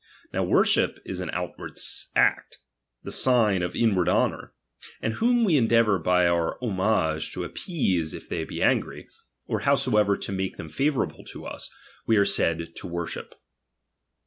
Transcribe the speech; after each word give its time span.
Now 0.33 0.43
worship 0.43 0.97
is 1.05 1.19
an 1.19 1.29
outward 1.31 1.77
act, 2.15 2.57
the 3.03 3.11
sign 3.11 3.61
of 3.61 3.75
in 3.75 3.93
ward 3.93 4.09
honour; 4.09 4.51
and 4.99 5.13
whom 5.13 5.43
we 5.43 5.57
endeavour 5.57 5.99
by 5.99 6.25
our 6.25 6.57
homage 6.59 7.31
to 7.33 7.43
appease 7.43 8.15
if 8.15 8.27
they 8.27 8.43
be 8.43 8.63
angry, 8.63 9.07
or 9.45 9.59
howsoever 9.59 10.13
RELIGION. 10.13 10.33
211 10.33 10.37
make 10.37 10.57
them 10.57 10.69
favourable 10.69 11.23
to 11.25 11.45
us, 11.45 11.71
we 12.07 12.17
are 12.17 12.25
said 12.25 12.57
to 12.73 12.73
chap. 12.73 12.91
tjtyoTsh'ip. 12.91 13.31